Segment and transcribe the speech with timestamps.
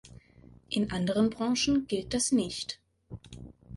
[0.71, 2.79] In anderen Branchen gilt das nicht.